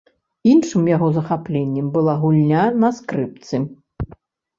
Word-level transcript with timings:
Іншым 0.51 0.87
яго 0.91 1.09
захапленнем 1.17 1.91
была 1.97 2.15
гульня 2.21 2.63
на 2.85 2.89
скрыпцы. 3.01 3.61